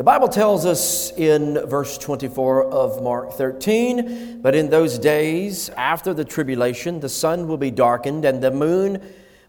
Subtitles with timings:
[0.00, 6.14] The Bible tells us in verse 24 of Mark 13, but in those days after
[6.14, 9.02] the tribulation, the sun will be darkened, and the moon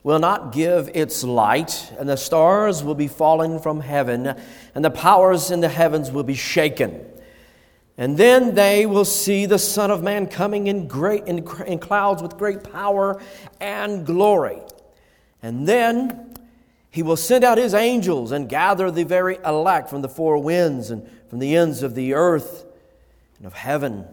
[0.04, 4.36] will not give its light, and the stars will be fallen from heaven,
[4.76, 6.99] and the powers in the heavens will be shaken.
[7.97, 12.21] And then they will see the Son of Man coming in, great, in, in clouds
[12.21, 13.21] with great power
[13.61, 14.59] and glory.
[15.41, 16.30] And then
[16.92, 20.92] he will send out his angels and gather the very elect from the four winds
[20.92, 22.65] and from the ends of the earth
[23.38, 24.06] and of heaven.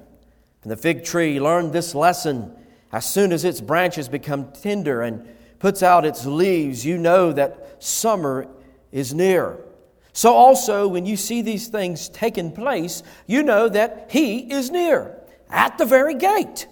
[0.62, 2.54] From the fig tree, learn this lesson.
[2.92, 7.82] As soon as its branches become tender and puts out its leaves, you know that
[7.82, 8.46] summer
[8.92, 9.58] is near.
[10.12, 15.16] So, also, when you see these things taking place, you know that He is near,
[15.50, 16.66] at the very gate.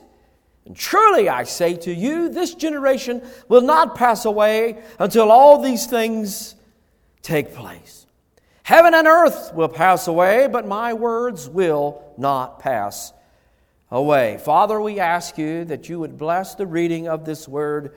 [0.67, 5.87] And truly I say to you, this generation will not pass away until all these
[5.87, 6.57] things
[7.23, 8.07] take place.
[8.65, 13.13] Heaven and earth will pass away, but my words will not pass
[13.93, 14.39] away.
[14.39, 17.95] Father, we ask you that you would bless the reading of this word,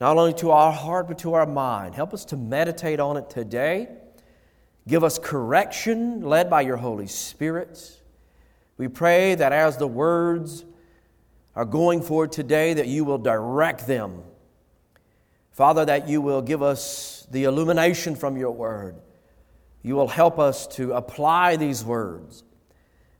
[0.00, 1.96] not only to our heart, but to our mind.
[1.96, 3.88] Help us to meditate on it today.
[4.86, 8.00] Give us correction led by your Holy Spirit.
[8.76, 10.64] We pray that as the words
[11.58, 14.22] are going forward today, that you will direct them.
[15.50, 18.94] Father, that you will give us the illumination from your word.
[19.82, 22.44] You will help us to apply these words.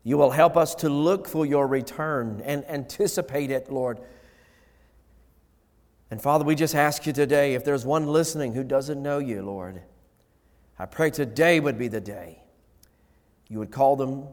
[0.04, 3.98] You will help us to look for your return and anticipate it, Lord.
[6.08, 9.42] And Father, we just ask you today if there's one listening who doesn't know you,
[9.42, 9.82] Lord,
[10.78, 12.44] I pray today would be the day
[13.48, 14.28] you would call them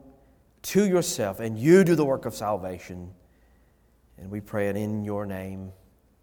[0.61, 3.15] to yourself and you do the work of salvation.
[4.17, 5.71] And we pray it in your name,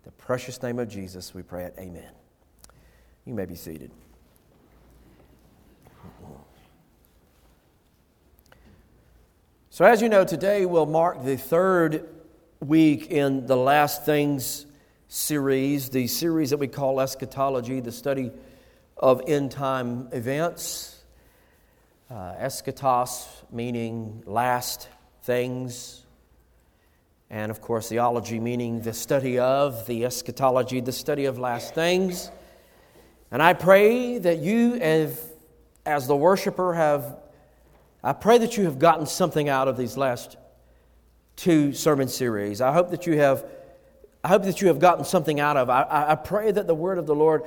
[0.04, 1.34] the precious name of Jesus.
[1.34, 1.74] We pray it.
[1.78, 2.12] Amen.
[3.24, 3.90] You may be seated.
[9.70, 12.08] So, as you know, today will mark the third
[12.60, 14.66] week in the Last Things
[15.08, 18.30] series, the series that we call eschatology, the study
[18.96, 21.02] of end time events.
[22.10, 24.88] Uh, eschatos meaning last
[25.22, 26.01] things,
[27.32, 32.30] and of course, theology meaning the study of, the eschatology, the study of last things.
[33.30, 35.18] And I pray that you, as,
[35.86, 37.16] as the worshiper, have,
[38.04, 40.36] I pray that you have gotten something out of these last
[41.34, 42.60] two sermon series.
[42.60, 43.46] I hope that you have,
[44.22, 45.70] I hope that you have gotten something out of.
[45.70, 47.44] I, I pray that the word of the Lord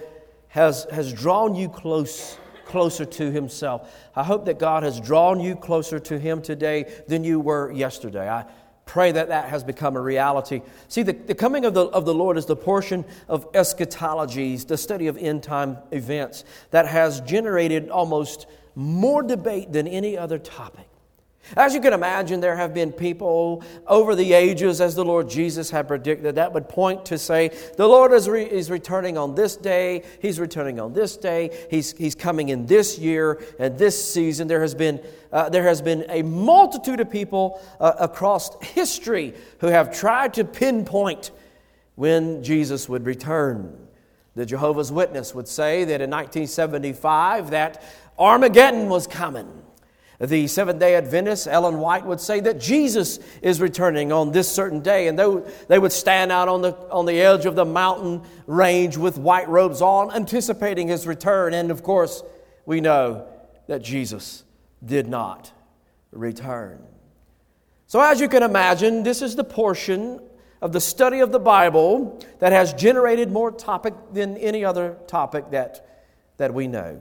[0.47, 3.95] has, has drawn you close closer to himself.
[4.15, 8.27] I hope that God has drawn you closer to him today than you were yesterday.
[8.27, 8.45] I,
[8.85, 10.61] Pray that that has become a reality.
[10.87, 14.77] See, the, the coming of the, of the Lord is the portion of eschatologies, the
[14.77, 18.45] study of end time events, that has generated almost
[18.75, 20.87] more debate than any other topic.
[21.55, 25.69] As you can imagine, there have been people over the ages, as the Lord Jesus
[25.69, 29.55] had predicted, that would point to say, the Lord is, re- is returning on this
[29.55, 34.47] day, He's returning on this day, He's, he's coming in this year and this season.
[34.47, 34.99] There has been,
[35.31, 40.45] uh, there has been a multitude of people uh, across history who have tried to
[40.45, 41.29] pinpoint
[41.93, 43.87] when Jesus would return.
[44.35, 47.83] The Jehovah's Witness would say that in 1975 that
[48.17, 49.61] Armageddon was coming.
[50.19, 54.79] The Seventh day Adventists, Ellen White, would say that Jesus is returning on this certain
[54.79, 55.07] day.
[55.07, 58.95] And they, they would stand out on the, on the edge of the mountain range
[58.95, 61.53] with white robes on, anticipating his return.
[61.53, 62.23] And of course,
[62.65, 63.27] we know
[63.67, 64.43] that Jesus
[64.85, 65.51] did not
[66.11, 66.81] return.
[67.87, 70.19] So, as you can imagine, this is the portion
[70.61, 75.51] of the study of the Bible that has generated more topic than any other topic
[75.51, 76.05] that,
[76.37, 76.99] that we know.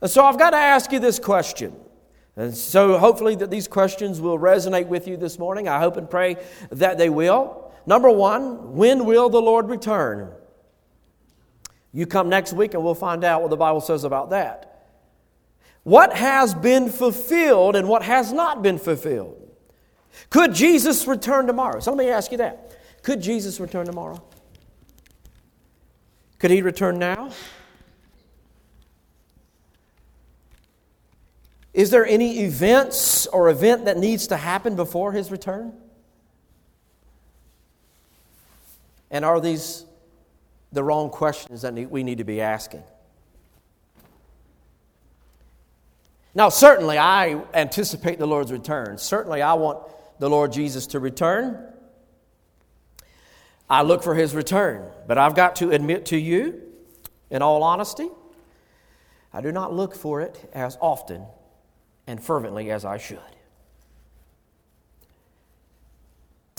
[0.00, 1.76] And so, I've got to ask you this question
[2.38, 5.66] and so, hopefully, that these questions will resonate with you this morning.
[5.66, 6.36] I hope and pray
[6.70, 7.72] that they will.
[7.84, 10.30] Number one, when will the Lord return?
[11.92, 14.86] You come next week and we'll find out what the Bible says about that.
[15.82, 19.50] What has been fulfilled and what has not been fulfilled?
[20.30, 21.80] Could Jesus return tomorrow?
[21.80, 22.76] So let me ask you that.
[23.02, 24.22] Could Jesus return tomorrow?
[26.38, 27.30] Could he return now?
[31.78, 35.72] Is there any events or event that needs to happen before his return?
[39.12, 39.84] And are these
[40.72, 42.82] the wrong questions that we need to be asking?
[46.34, 48.98] Now, certainly, I anticipate the Lord's return.
[48.98, 49.78] Certainly, I want
[50.18, 51.64] the Lord Jesus to return.
[53.70, 54.90] I look for his return.
[55.06, 56.60] But I've got to admit to you,
[57.30, 58.08] in all honesty,
[59.32, 61.24] I do not look for it as often
[62.08, 63.20] and fervently as I should.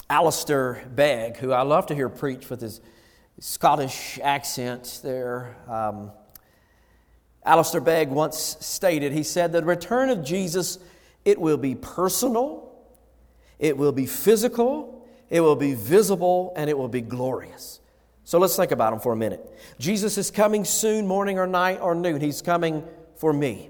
[0.10, 2.80] Alistair Begg, who I love to hear preach with his
[3.40, 5.58] Scottish accent there.
[5.68, 6.12] Um,
[7.44, 10.78] Alistair Begg once stated, he said, the return of Jesus,
[11.26, 12.72] it will be personal,
[13.58, 17.80] it will be physical, it will be visible, and it will be glorious.
[18.24, 19.42] So let's think about him for a minute.
[19.80, 22.22] Jesus is coming soon, morning or night or noon.
[22.22, 22.84] He's coming
[23.16, 23.70] for me.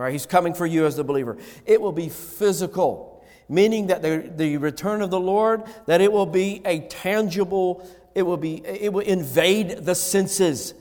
[0.00, 1.36] All right, he's coming for you as the believer.
[1.66, 3.10] It will be physical
[3.50, 8.22] meaning that the, the return of the Lord, that it will be a tangible, it
[8.22, 10.72] will be, it will invade the senses.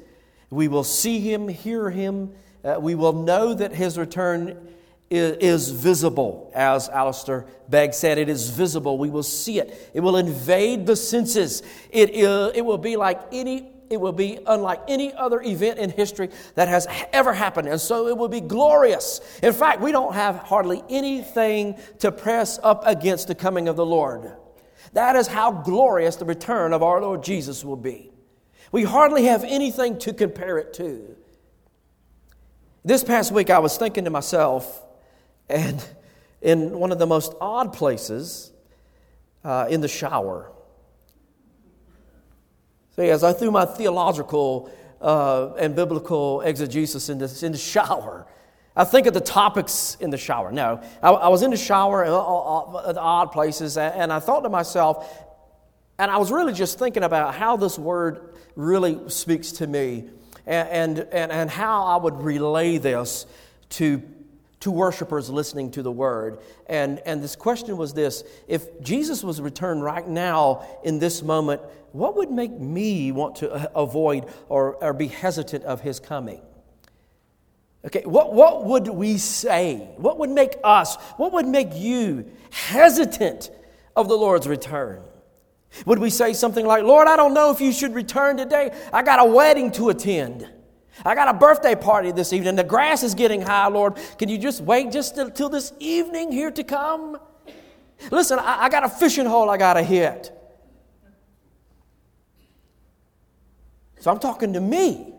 [0.51, 2.31] We will see him, hear him,
[2.63, 4.67] uh, we will know that his return
[5.09, 8.19] is, is visible, as Alistair Begg said.
[8.19, 8.97] It is visible.
[8.99, 9.91] We will see it.
[9.93, 11.63] It will invade the senses.
[11.89, 15.89] It, uh, it will be like any it will be unlike any other event in
[15.89, 17.67] history that has ever happened.
[17.67, 19.21] And so it will be glorious.
[19.41, 23.85] In fact, we don't have hardly anything to press up against the coming of the
[23.85, 24.31] Lord.
[24.93, 28.11] That is how glorious the return of our Lord Jesus will be.
[28.71, 31.15] We hardly have anything to compare it to.
[32.85, 34.83] This past week, I was thinking to myself,
[35.49, 35.83] and
[36.41, 38.51] in one of the most odd places,
[39.43, 40.51] uh, in the shower.
[42.99, 44.69] As I threw my theological
[44.99, 48.27] uh, and biblical exegesis in, this, in the shower,
[48.75, 50.51] I think of the topics in the shower.
[50.51, 54.11] No, I, I was in the shower uh, uh, uh, at, at odd places, and
[54.11, 55.09] I thought to myself,
[55.97, 60.09] and I was really just thinking about how this word really speaks to me
[60.45, 63.25] and, and, and how I would relay this
[63.71, 64.01] to,
[64.61, 66.39] to worshipers listening to the word.
[66.67, 71.61] And, and this question was this if Jesus was returned right now in this moment,
[71.91, 76.41] what would make me want to avoid or, or be hesitant of his coming?
[77.85, 79.89] Okay, what, what would we say?
[79.95, 83.49] What would make us, what would make you hesitant
[83.95, 85.01] of the Lord's return?
[85.85, 88.75] Would we say something like, Lord, I don't know if you should return today.
[88.91, 90.49] I got a wedding to attend.
[91.05, 92.55] I got a birthday party this evening.
[92.55, 93.97] The grass is getting high, Lord.
[94.17, 97.17] Can you just wait just till this evening here to come?
[98.11, 100.31] Listen, I, I got a fishing hole I got to hit.
[103.99, 105.13] So I'm talking to me.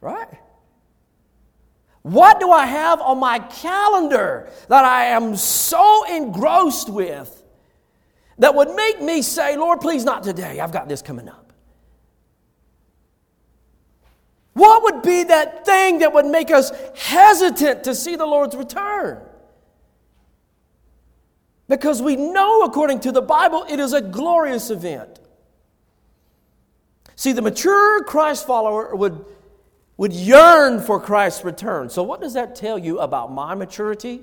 [0.00, 0.28] Right?
[2.02, 7.42] What do I have on my calendar that I am so engrossed with
[8.38, 10.60] that would make me say, Lord, please not today.
[10.60, 11.43] I've got this coming up.
[14.54, 19.20] What would be that thing that would make us hesitant to see the Lord's return?
[21.68, 25.18] Because we know, according to the Bible, it is a glorious event.
[27.16, 29.24] See, the mature Christ follower would,
[29.96, 31.90] would yearn for Christ's return.
[31.90, 34.22] So, what does that tell you about my maturity?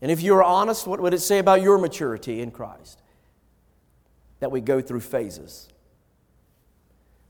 [0.00, 3.00] And if you're honest, what would it say about your maturity in Christ?
[4.40, 5.68] That we go through phases.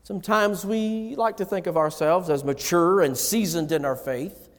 [0.03, 4.49] Sometimes we like to think of ourselves as mature and seasoned in our faith.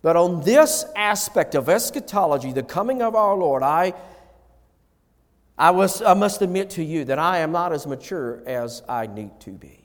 [0.00, 3.94] But on this aspect of eschatology, the coming of our Lord, I
[5.56, 9.06] I, was, I must admit to you that I am not as mature as I
[9.06, 9.80] need to be.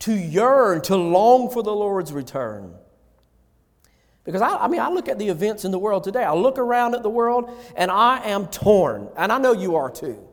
[0.00, 2.74] To yearn, to long for the Lord's return.
[4.24, 6.24] Because I, I, mean, I look at the events in the world today.
[6.24, 9.08] I look around at the world and I am torn.
[9.16, 10.25] And I know you are too.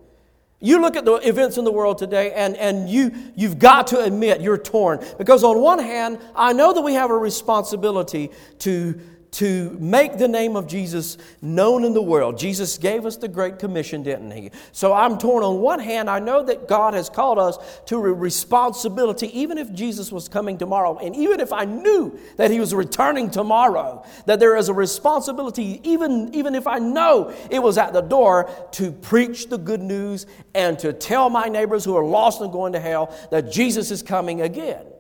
[0.64, 4.00] You look at the events in the world today and, and you, you've got to
[4.00, 5.06] admit you're torn.
[5.18, 8.98] Because on one hand, I know that we have a responsibility to
[9.34, 12.38] to make the name of Jesus known in the world.
[12.38, 14.52] Jesus gave us the Great Commission, didn't He?
[14.72, 15.44] So I'm torn.
[15.44, 19.74] On one hand, I know that God has called us to a responsibility, even if
[19.74, 24.40] Jesus was coming tomorrow, and even if I knew that He was returning tomorrow, that
[24.40, 28.92] there is a responsibility, even, even if I know it was at the door, to
[28.92, 32.80] preach the good news and to tell my neighbors who are lost and going to
[32.80, 34.93] hell that Jesus is coming again.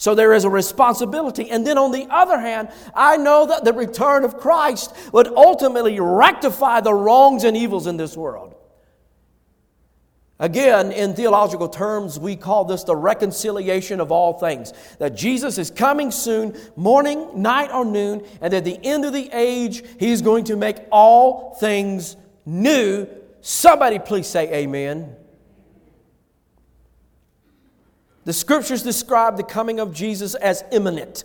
[0.00, 1.50] So there is a responsibility.
[1.50, 6.00] And then on the other hand, I know that the return of Christ would ultimately
[6.00, 8.54] rectify the wrongs and evils in this world.
[10.38, 14.72] Again, in theological terms, we call this the reconciliation of all things.
[15.00, 19.28] That Jesus is coming soon, morning, night, or noon, and at the end of the
[19.34, 22.16] age, He's going to make all things
[22.46, 23.06] new.
[23.42, 25.14] Somebody please say amen.
[28.30, 31.24] The scriptures describe the coming of Jesus as imminent.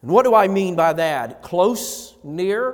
[0.00, 1.42] And what do I mean by that?
[1.42, 2.72] Close, near?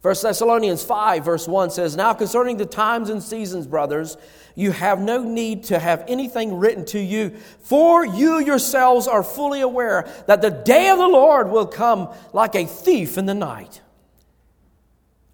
[0.00, 4.16] 1 1 Thessalonians 5, verse 1 says, Now concerning the times and seasons, brothers,
[4.54, 9.60] you have no need to have anything written to you, for you yourselves are fully
[9.60, 13.82] aware that the day of the Lord will come like a thief in the night.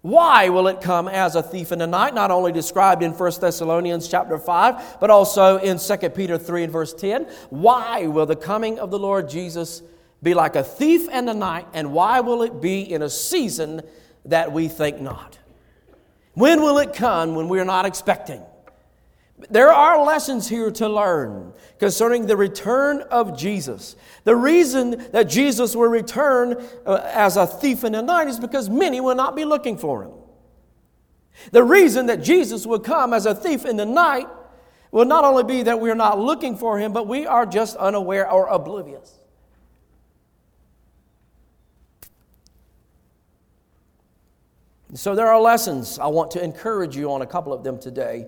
[0.05, 2.13] Why will it come as a thief in the night?
[2.13, 6.71] Not only described in 1 Thessalonians chapter 5, but also in 2 Peter 3 and
[6.71, 7.23] verse 10.
[7.49, 9.81] Why will the coming of the Lord Jesus
[10.21, 13.81] be like a thief in the night, and why will it be in a season
[14.25, 15.37] that we think not.
[16.33, 18.41] When will it come when we're not expecting?
[19.49, 23.97] There are lessons here to learn concerning the return of Jesus.
[24.23, 28.69] The reason that Jesus will return uh, as a thief in the night is because
[28.69, 30.11] many will not be looking for him.
[31.51, 34.27] The reason that Jesus will come as a thief in the night
[34.91, 38.31] will not only be that we're not looking for him, but we are just unaware
[38.31, 39.19] or oblivious.
[44.93, 45.99] So there are lessons.
[45.99, 48.27] I want to encourage you on a couple of them today.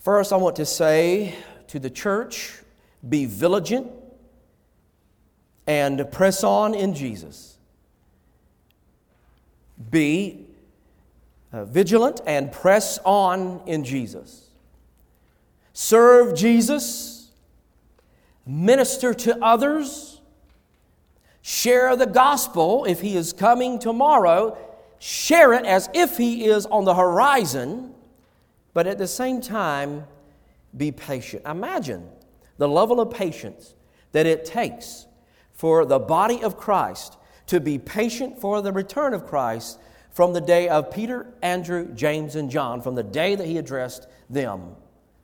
[0.00, 1.34] First, I want to say
[1.68, 2.58] to the church
[3.06, 3.90] be vigilant
[5.66, 7.56] and press on in Jesus.
[9.90, 10.46] Be
[11.52, 14.48] uh, vigilant and press on in Jesus.
[15.72, 17.30] Serve Jesus,
[18.44, 20.20] minister to others,
[21.42, 24.56] share the gospel if he is coming tomorrow
[25.00, 27.92] share it as if He is on the horizon,
[28.80, 30.06] but at the same time,
[30.74, 31.44] be patient.
[31.44, 32.08] Imagine
[32.56, 33.74] the level of patience
[34.12, 35.04] that it takes
[35.52, 37.18] for the body of Christ
[37.48, 39.78] to be patient for the return of Christ
[40.10, 44.06] from the day of Peter, Andrew, James, and John, from the day that he addressed
[44.30, 44.76] them,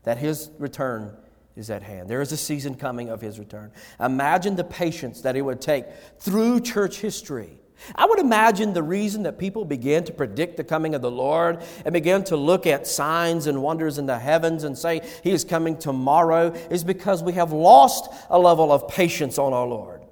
[0.02, 1.16] that his return
[1.56, 2.10] is at hand.
[2.10, 3.72] There is a season coming of his return.
[3.98, 5.86] Imagine the patience that it would take
[6.18, 7.58] through church history
[7.94, 11.62] I would imagine the reason that people began to predict the coming of the Lord
[11.84, 15.44] and began to look at signs and wonders in the heavens and say He is
[15.44, 20.02] coming tomorrow is because we have lost a level of patience on our Lord.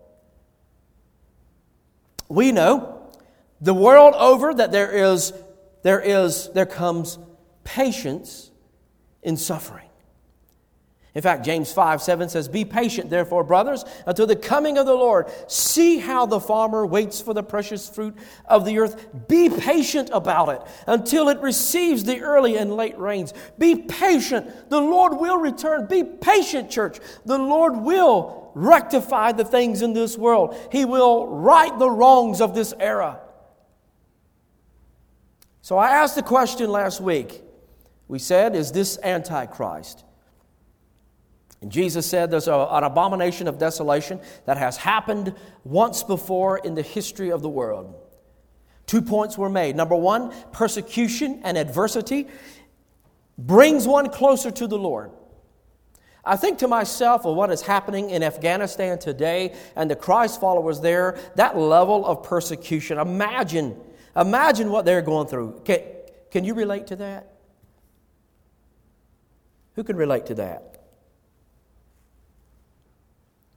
[2.28, 3.10] We know
[3.60, 5.32] the world over that there is,
[5.82, 7.18] there is, there comes
[7.64, 8.50] patience
[9.22, 9.83] in suffering.
[11.14, 14.94] In fact, James 5 7 says, Be patient, therefore, brothers, until the coming of the
[14.94, 15.26] Lord.
[15.46, 18.16] See how the farmer waits for the precious fruit
[18.46, 19.28] of the earth.
[19.28, 23.32] Be patient about it until it receives the early and late rains.
[23.58, 24.70] Be patient.
[24.70, 25.86] The Lord will return.
[25.86, 26.98] Be patient, church.
[27.24, 32.54] The Lord will rectify the things in this world, He will right the wrongs of
[32.54, 33.20] this era.
[35.62, 37.42] So I asked the question last week.
[38.08, 40.03] We said, Is this Antichrist?
[41.64, 46.74] And Jesus said there's a, an abomination of desolation that has happened once before in
[46.74, 47.94] the history of the world.
[48.84, 49.74] Two points were made.
[49.74, 52.28] Number one, persecution and adversity
[53.38, 55.10] brings one closer to the Lord.
[56.22, 60.82] I think to myself of what is happening in Afghanistan today and the Christ followers
[60.82, 62.98] there, that level of persecution.
[62.98, 63.74] Imagine,
[64.14, 65.62] imagine what they're going through.
[65.64, 65.80] Can,
[66.30, 67.32] can you relate to that?
[69.76, 70.74] Who can relate to that?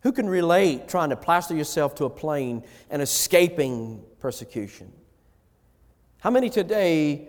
[0.08, 4.90] Who can relate trying to plaster yourself to a plane and escaping persecution?
[6.20, 7.28] How many today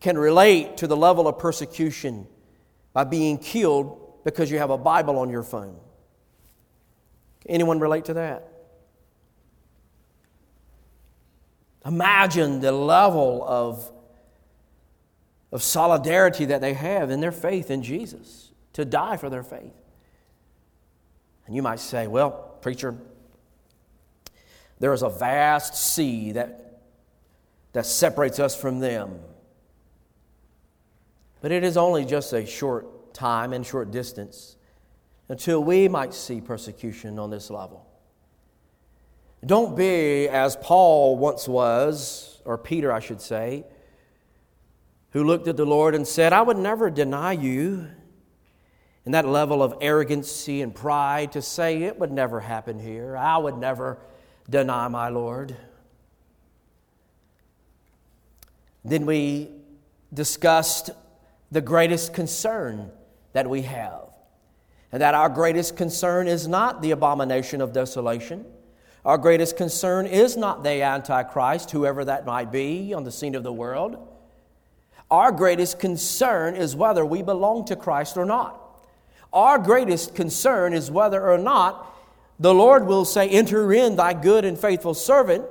[0.00, 2.26] can relate to the level of persecution
[2.92, 5.80] by being killed because you have a Bible on your phone?
[7.48, 8.46] Anyone relate to that?
[11.86, 13.90] Imagine the level of,
[15.50, 19.72] of solidarity that they have in their faith in Jesus to die for their faith.
[21.48, 22.94] And you might say, well, preacher,
[24.78, 26.82] there is a vast sea that,
[27.72, 29.18] that separates us from them.
[31.40, 34.56] But it is only just a short time and short distance
[35.30, 37.86] until we might see persecution on this level.
[39.46, 43.64] Don't be as Paul once was, or Peter, I should say,
[45.12, 47.88] who looked at the Lord and said, I would never deny you
[49.08, 53.16] and that level of arrogancy and pride to say it would never happen here.
[53.16, 53.96] I would never
[54.50, 55.56] deny my Lord.
[58.84, 59.48] Then we
[60.12, 60.90] discussed
[61.50, 62.90] the greatest concern
[63.32, 64.10] that we have,
[64.92, 68.44] and that our greatest concern is not the abomination of desolation.
[69.06, 73.42] Our greatest concern is not the Antichrist, whoever that might be on the scene of
[73.42, 74.06] the world.
[75.10, 78.66] Our greatest concern is whether we belong to Christ or not.
[79.32, 81.94] Our greatest concern is whether or not
[82.38, 85.44] the Lord will say, Enter in, thy good and faithful servant,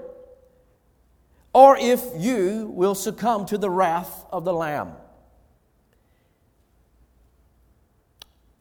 [1.54, 4.94] or if you will succumb to the wrath of the Lamb.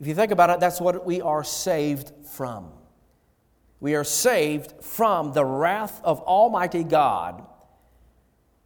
[0.00, 2.70] If you think about it, that's what we are saved from.
[3.80, 7.46] We are saved from the wrath of Almighty God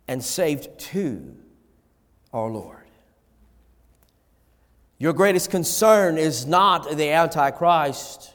[0.09, 1.37] and saved to
[2.33, 2.80] our Lord.
[5.01, 8.35] Your greatest concern is not the Antichrist,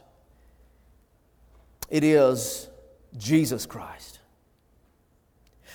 [1.92, 2.68] it is
[3.16, 4.20] Jesus Christ.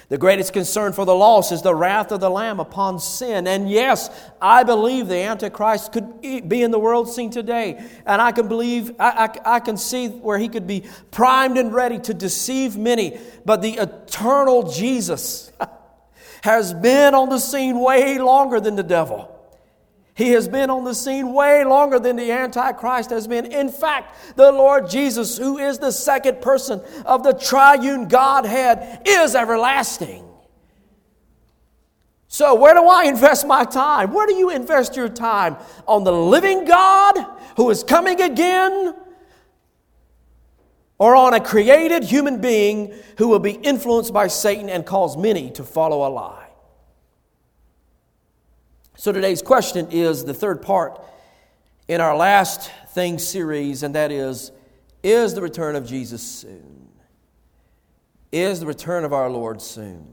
[0.08, 3.46] The greatest concern for the lost is the wrath of the Lamb upon sin.
[3.46, 4.10] And yes,
[4.42, 7.88] I believe the Antichrist could be in the world scene today.
[8.04, 10.82] And I can believe, I, I, I, can see where he could be
[11.12, 13.20] primed and ready to deceive many.
[13.44, 15.52] But the eternal Jesus
[16.42, 19.39] has been on the scene way longer than the devil.
[20.20, 23.46] He has been on the scene way longer than the Antichrist has been.
[23.46, 29.34] In fact, the Lord Jesus, who is the second person of the triune Godhead, is
[29.34, 30.26] everlasting.
[32.28, 34.12] So, where do I invest my time?
[34.12, 35.56] Where do you invest your time?
[35.86, 37.14] On the living God
[37.56, 38.94] who is coming again?
[40.98, 45.50] Or on a created human being who will be influenced by Satan and cause many
[45.52, 46.49] to follow a lie?
[49.00, 51.00] So today's question is the third part
[51.88, 54.52] in our last things series, and that is
[55.02, 56.86] Is the return of Jesus soon?
[58.30, 60.06] Is the return of our Lord soon?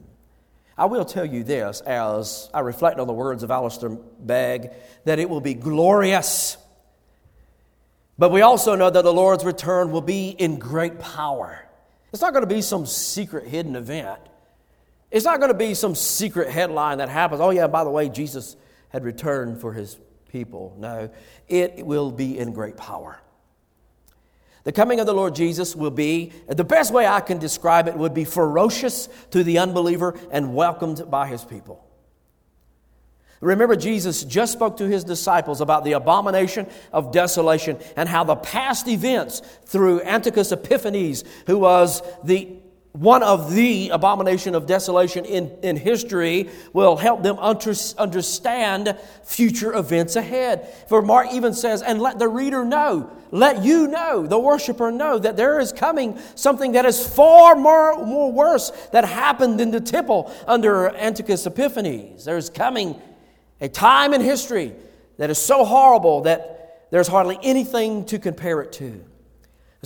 [0.77, 4.70] I will tell you this as I reflect on the words of Alistair Begg
[5.03, 6.56] that it will be glorious.
[8.17, 11.67] But we also know that the Lord's return will be in great power.
[12.13, 14.22] It's not going to be some secret hidden event.
[15.12, 17.41] It's not going to be some secret headline that happens.
[17.41, 18.56] Oh, yeah, by the way, Jesus
[18.89, 19.98] had returned for his
[20.29, 20.75] people.
[20.77, 21.10] No,
[21.48, 23.20] it will be in great power.
[24.63, 27.96] The coming of the Lord Jesus will be, the best way I can describe it
[27.96, 31.88] would be ferocious to the unbeliever and welcomed by his people.
[33.39, 38.36] Remember, Jesus just spoke to his disciples about the abomination of desolation and how the
[38.36, 42.58] past events through Antiochus Epiphanes, who was the
[42.99, 49.73] one of the abomination of desolation in, in history will help them under, understand future
[49.75, 50.67] events ahead.
[50.89, 55.19] For Mark even says, and let the reader know, let you know, the worshiper know,
[55.19, 59.81] that there is coming something that is far more, more worse that happened in the
[59.81, 62.25] temple under Antiochus Epiphanes.
[62.25, 62.99] There's coming
[63.62, 64.73] a time in history
[65.17, 69.03] that is so horrible that there's hardly anything to compare it to.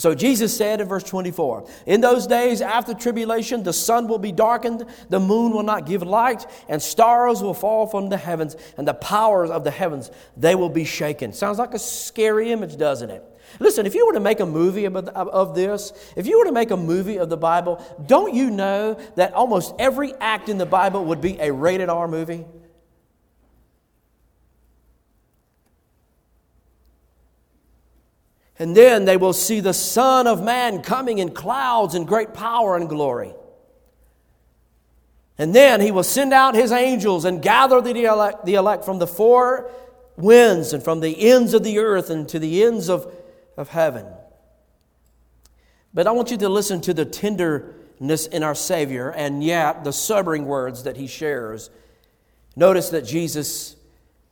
[0.01, 4.31] So Jesus said in verse 24, In those days after tribulation, the sun will be
[4.31, 8.87] darkened, the moon will not give light, and stars will fall from the heavens, and
[8.87, 11.33] the powers of the heavens, they will be shaken.
[11.33, 13.23] Sounds like a scary image, doesn't it?
[13.59, 16.71] Listen, if you were to make a movie of, this, if you were to make
[16.71, 21.05] a movie of the Bible, don't you know that almost every act in the Bible
[21.05, 22.43] would be a rated R movie?
[28.61, 32.77] And then they will see the Son of Man coming in clouds and great power
[32.77, 33.33] and glory.
[35.39, 38.99] And then he will send out his angels and gather the elect, the elect from
[38.99, 39.71] the four
[40.15, 43.11] winds and from the ends of the earth and to the ends of,
[43.57, 44.05] of heaven.
[45.91, 49.91] But I want you to listen to the tenderness in our Savior and yet the
[49.91, 51.71] sobering words that he shares.
[52.55, 53.75] Notice that Jesus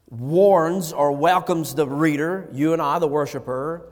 [0.08, 3.88] warns or welcomes the reader, you and I, the worshiper,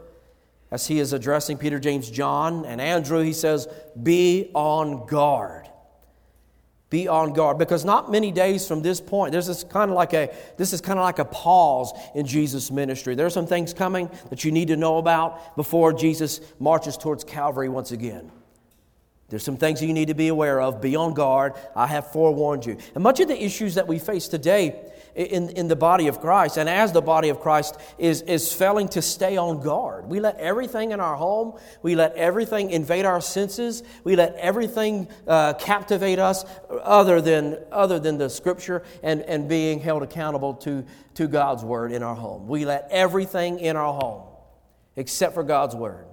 [0.71, 3.67] as he is addressing Peter, James, John, and Andrew, he says,
[4.01, 5.67] Be on guard.
[6.89, 7.58] Be on guard.
[7.58, 10.97] Because not many days from this point, this kind of like a this is kind
[10.97, 13.13] of like a pause in Jesus' ministry.
[13.15, 17.23] There are some things coming that you need to know about before Jesus marches towards
[17.23, 18.32] Calvary once again.
[19.30, 20.82] There's some things you need to be aware of.
[20.82, 21.53] Be on guard.
[21.75, 22.77] I have forewarned you.
[22.95, 24.80] And much of the issues that we face today
[25.17, 28.88] in, in the body of Christ and as the body of Christ is, is failing
[28.89, 30.08] to stay on guard.
[30.08, 35.08] We let everything in our home, we let everything invade our senses, we let everything
[35.27, 40.86] uh, captivate us other than, other than the scripture and, and being held accountable to,
[41.15, 42.47] to God's word in our home.
[42.47, 44.23] We let everything in our home
[44.95, 46.06] except for God's word.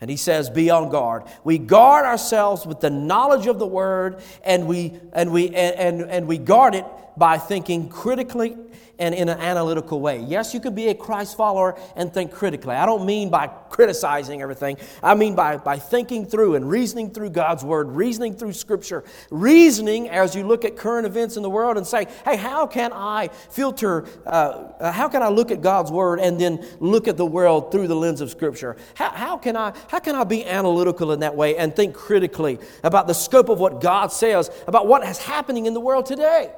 [0.00, 1.24] And he says, be on guard.
[1.44, 6.10] We guard ourselves with the knowledge of the word, and we, and we, and, and,
[6.10, 6.86] and we guard it
[7.16, 8.56] by thinking critically
[9.00, 10.20] and in an analytical way.
[10.20, 12.74] Yes, you can be a Christ follower and think critically.
[12.74, 17.30] I don't mean by criticizing everything, I mean by, by thinking through and reasoning through
[17.30, 21.78] God's Word, reasoning through Scripture, reasoning as you look at current events in the world
[21.78, 26.20] and say, hey, how can I filter, uh, how can I look at God's Word
[26.20, 28.76] and then look at the world through the lens of Scripture?
[28.94, 32.58] How, how, can I, how can I be analytical in that way and think critically
[32.84, 36.50] about the scope of what God says, about what is happening in the world today?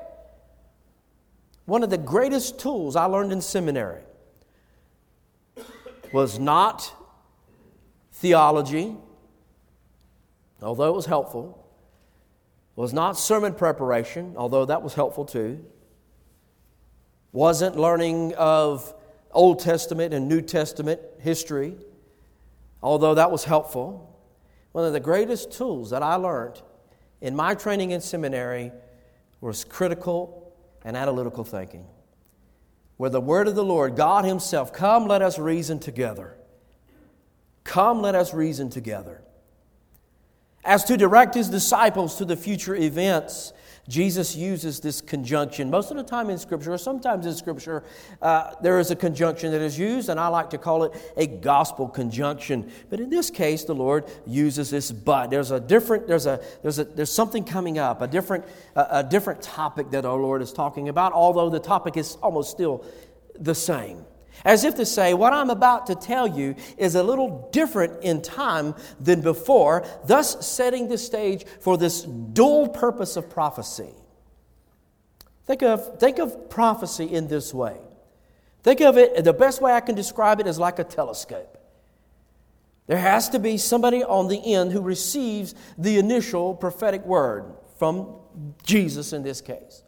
[1.64, 4.02] One of the greatest tools I learned in seminary
[6.12, 6.92] was not
[8.12, 8.96] theology,
[10.60, 11.66] although it was helpful,
[12.74, 15.64] was not sermon preparation, although that was helpful too,
[17.32, 18.92] wasn't learning of
[19.30, 21.76] Old Testament and New Testament history,
[22.82, 24.08] although that was helpful.
[24.72, 26.60] One of the greatest tools that I learned
[27.20, 28.72] in my training in seminary
[29.40, 30.41] was critical
[30.84, 31.86] and analytical thinking.
[32.96, 36.36] Where the word of the Lord, God Himself, come, let us reason together.
[37.64, 39.22] Come, let us reason together.
[40.64, 43.52] As to direct His disciples to the future events
[43.88, 45.68] Jesus uses this conjunction.
[45.68, 47.82] Most of the time in Scripture, or sometimes in Scripture,
[48.20, 51.26] uh, there is a conjunction that is used, and I like to call it a
[51.26, 52.70] gospel conjunction.
[52.90, 55.30] But in this case, the Lord uses this but.
[55.30, 58.44] There's a different, there's a, there's a, there's something coming up, a different,
[58.76, 62.52] a, a different topic that our Lord is talking about, although the topic is almost
[62.52, 62.84] still
[63.38, 64.04] the same.
[64.44, 68.22] As if to say, what I'm about to tell you is a little different in
[68.22, 73.94] time than before, thus setting the stage for this dual purpose of prophecy.
[75.46, 77.76] Think of, think of prophecy in this way.
[78.62, 81.58] Think of it, the best way I can describe it is like a telescope.
[82.86, 87.44] There has to be somebody on the end who receives the initial prophetic word
[87.78, 88.16] from
[88.64, 89.82] Jesus in this case.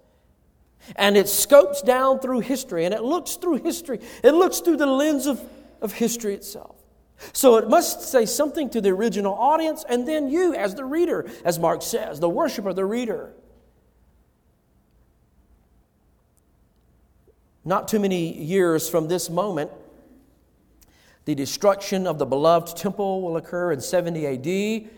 [0.96, 4.00] And it scopes down through history and it looks through history.
[4.22, 5.40] It looks through the lens of,
[5.80, 6.76] of history itself.
[7.32, 11.30] So it must say something to the original audience and then you, as the reader,
[11.44, 13.32] as Mark says, the worshiper, the reader.
[17.64, 19.70] Not too many years from this moment,
[21.24, 24.90] the destruction of the beloved temple will occur in 70 AD,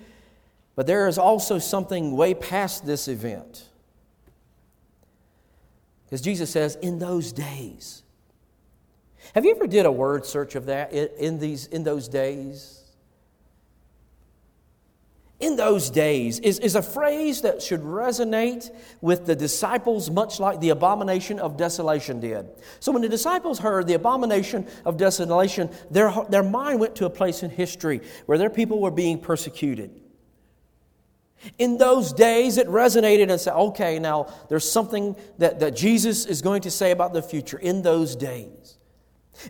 [0.75, 3.69] but there is also something way past this event.
[6.07, 8.03] Because Jesus says, in those days.
[9.35, 12.83] Have you ever did a word search of that in, these, in those days?
[15.39, 18.71] In those days is, is a phrase that should resonate
[19.03, 22.47] with the disciples, much like the abomination of desolation did.
[22.81, 27.11] So, when the disciples heard the abomination of desolation, their, their mind went to a
[27.11, 29.91] place in history where their people were being persecuted.
[31.59, 36.43] In those days, it resonated and said, okay, now there's something that, that Jesus is
[36.43, 38.79] going to say about the future in those days.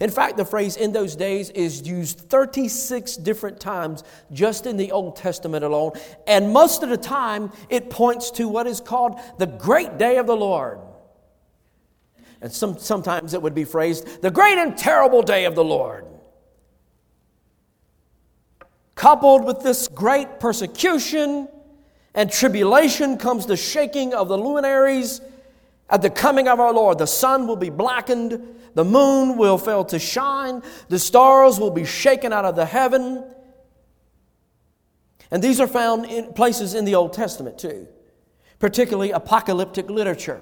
[0.01, 4.93] In fact, the phrase in those days is used 36 different times just in the
[4.93, 5.93] Old Testament alone.
[6.27, 10.27] And most of the time, it points to what is called the great day of
[10.27, 10.81] the Lord.
[12.41, 16.05] And some, sometimes it would be phrased, the great and terrible day of the Lord.
[18.95, 21.49] Coupled with this great persecution
[22.17, 25.21] and tribulation comes the shaking of the luminaries.
[25.89, 28.43] At the coming of our Lord, the sun will be blackened,
[28.75, 33.23] the moon will fail to shine, the stars will be shaken out of the heaven.
[35.31, 37.87] And these are found in places in the Old Testament too,
[38.59, 40.41] particularly apocalyptic literature,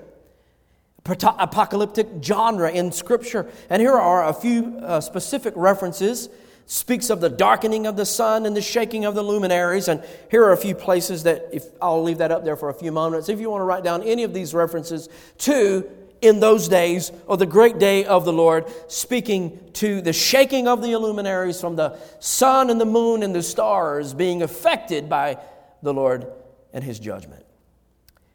[1.05, 3.51] apocalyptic genre in Scripture.
[3.69, 6.29] And here are a few uh, specific references
[6.67, 9.89] speaks of the darkening of the sun and the shaking of the luminaries.
[9.89, 12.75] And here are a few places that, if I'll leave that up there for a
[12.75, 13.29] few moments.
[13.29, 15.89] If you want to write down any of these references to
[16.23, 20.81] in those days or the great day of the Lord, speaking to the shaking of
[20.81, 25.39] the luminaries from the sun and the moon and the stars being affected by
[25.83, 26.27] the Lord
[26.73, 27.45] and his judgment.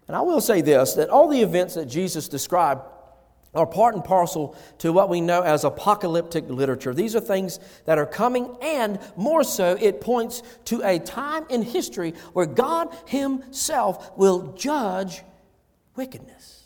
[0.07, 2.81] And I will say this that all the events that Jesus described
[3.53, 6.93] are part and parcel to what we know as apocalyptic literature.
[6.93, 11.63] These are things that are coming, and more so, it points to a time in
[11.63, 15.23] history where God Himself will judge
[15.95, 16.65] wickedness.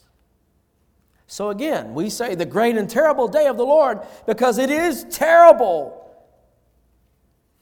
[1.27, 5.05] So, again, we say the great and terrible day of the Lord because it is
[5.09, 5.99] terrible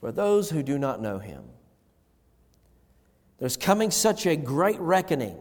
[0.00, 1.44] for those who do not know Him.
[3.38, 5.36] There's coming such a great reckoning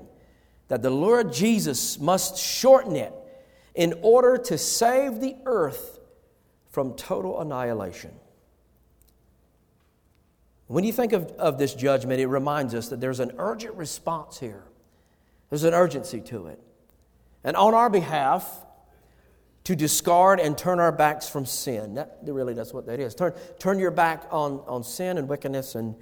[0.69, 3.13] that the Lord Jesus must shorten it
[3.75, 5.99] in order to save the earth
[6.69, 8.11] from total annihilation.
[10.67, 14.39] When you think of, of this judgment, it reminds us that there's an urgent response
[14.39, 14.63] here.
[15.49, 16.59] There's an urgency to it.
[17.43, 18.65] And on our behalf,
[19.63, 21.95] to discard and turn our backs from sin.
[21.95, 23.13] That, really, that's what that is.
[23.13, 25.95] Turn, turn your back on, on sin and wickedness and,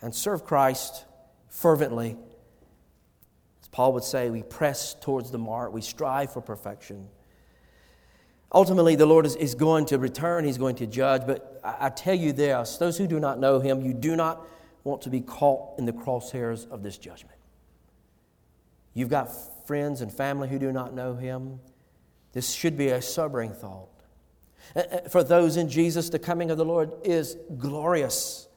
[0.00, 1.04] and serve Christ
[1.48, 2.16] fervently.
[3.76, 7.08] Paul would say, we press towards the mark, we strive for perfection.
[8.50, 11.26] Ultimately, the Lord is, is going to return, He's going to judge.
[11.26, 14.46] But I, I tell you this those who do not know Him, you do not
[14.82, 17.36] want to be caught in the crosshairs of this judgment.
[18.94, 19.28] You've got
[19.66, 21.60] friends and family who do not know Him.
[22.32, 23.90] This should be a sobering thought.
[25.10, 28.48] For those in Jesus, the coming of the Lord is glorious.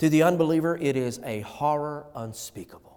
[0.00, 2.95] To the unbeliever, it is a horror unspeakable.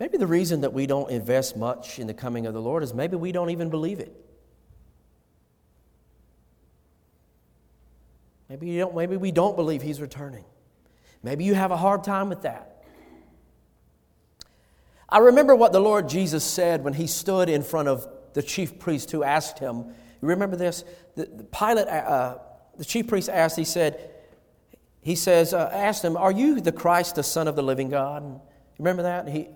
[0.00, 2.94] Maybe the reason that we don't invest much in the coming of the Lord is
[2.94, 4.16] maybe we don't even believe it.
[8.48, 10.44] Maybe, you don't, maybe we don't believe He's returning.
[11.22, 12.82] Maybe you have a hard time with that.
[15.06, 18.78] I remember what the Lord Jesus said when He stood in front of the chief
[18.78, 19.76] priest who asked Him.
[20.22, 20.82] You remember this?
[21.14, 22.38] The, the Pilate, uh, uh,
[22.78, 24.10] the chief priest asked, he said,
[25.02, 28.40] he says, uh, asked him, Are you the Christ, the Son of the living God?
[28.78, 29.28] Remember that?
[29.28, 29.48] He,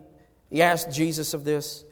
[0.54, 1.84] he asked Jesus of this.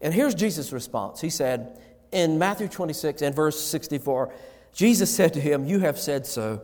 [0.00, 1.20] And here's Jesus' response.
[1.20, 1.78] He said
[2.10, 4.32] in Matthew 26 and verse 64,
[4.72, 6.62] Jesus said to him, You have said so.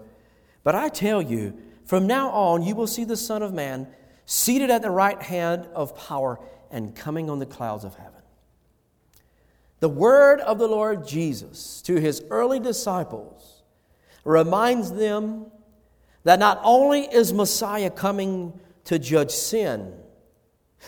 [0.64, 1.52] But I tell you,
[1.84, 3.86] from now on you will see the Son of Man
[4.24, 8.22] seated at the right hand of power and coming on the clouds of heaven.
[9.80, 13.62] The word of the Lord Jesus to his early disciples
[14.24, 15.48] reminds them
[16.24, 19.92] that not only is Messiah coming to judge sin,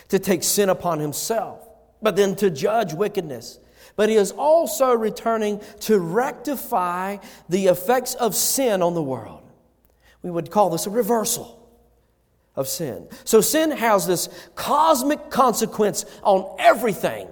[0.07, 1.67] to take sin upon himself,
[2.01, 3.59] but then to judge wickedness.
[3.95, 7.17] But he is also returning to rectify
[7.49, 9.43] the effects of sin on the world.
[10.21, 11.59] We would call this a reversal
[12.55, 13.07] of sin.
[13.23, 17.27] So sin has this cosmic consequence on everything.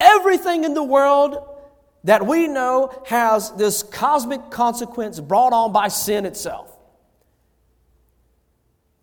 [0.00, 1.50] Everything in the world
[2.04, 6.70] that we know has this cosmic consequence brought on by sin itself.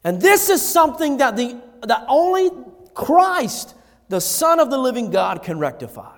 [0.03, 2.49] And this is something that the that only
[2.93, 3.75] Christ,
[4.09, 6.17] the Son of the living God, can rectify.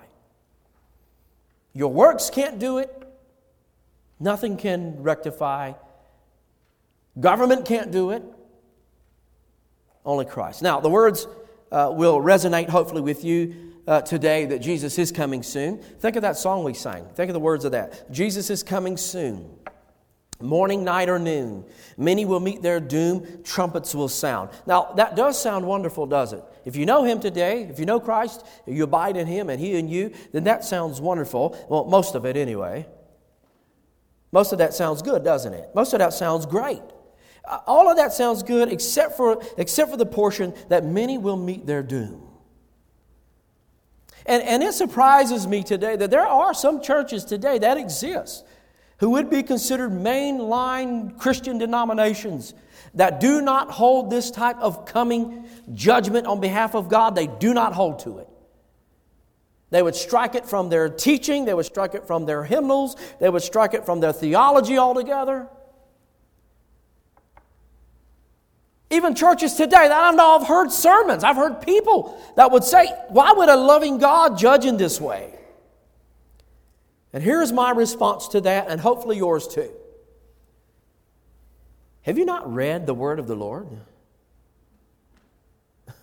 [1.72, 2.90] Your works can't do it.
[4.20, 5.72] Nothing can rectify.
[7.18, 8.22] Government can't do it.
[10.04, 10.62] Only Christ.
[10.62, 11.26] Now, the words
[11.72, 15.78] uh, will resonate hopefully with you uh, today that Jesus is coming soon.
[15.78, 17.06] Think of that song we sang.
[17.14, 18.10] Think of the words of that.
[18.10, 19.50] Jesus is coming soon.
[20.44, 21.64] Morning, night, or noon.
[21.96, 24.50] Many will meet their doom, trumpets will sound.
[24.66, 26.44] Now, that does sound wonderful, does it?
[26.66, 29.74] If you know Him today, if you know Christ, you abide in Him and He
[29.74, 31.56] in you, then that sounds wonderful.
[31.70, 32.86] Well, most of it anyway.
[34.32, 35.70] Most of that sounds good, doesn't it?
[35.74, 36.82] Most of that sounds great.
[37.46, 41.36] Uh, all of that sounds good except for, except for the portion that many will
[41.38, 42.28] meet their doom.
[44.26, 48.44] And, and it surprises me today that there are some churches today that exist
[48.98, 52.54] who would be considered mainline Christian denominations
[52.94, 57.52] that do not hold this type of coming judgment on behalf of God, they do
[57.52, 58.28] not hold to it.
[59.70, 63.28] They would strike it from their teaching, they would strike it from their hymnals, they
[63.28, 65.48] would strike it from their theology altogether.
[68.90, 72.86] Even churches today, that I know, I've heard sermons, I've heard people that would say,
[73.08, 75.33] Why would a loving God judge in this way?
[77.14, 79.70] And here's my response to that, and hopefully yours too.
[82.02, 83.68] Have you not read the word of the Lord?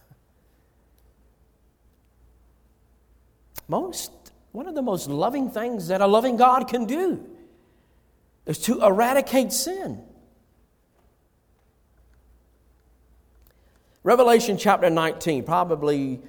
[3.68, 4.12] Most,
[4.54, 7.30] one of the most loving things that a loving God can do
[8.46, 10.02] is to eradicate sin.
[14.04, 16.22] Revelation chapter 19, probably